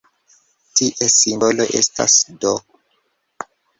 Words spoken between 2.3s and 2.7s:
"d".